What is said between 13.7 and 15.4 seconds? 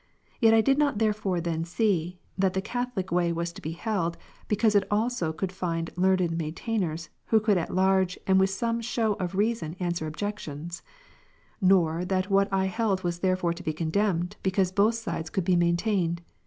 condemned, because both sides